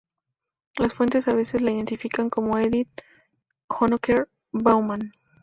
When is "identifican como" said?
1.71-2.57